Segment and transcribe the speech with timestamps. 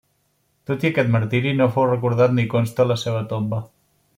[0.69, 3.61] Tot i aquest martiri, no fou recordat ni consta la seva tomba.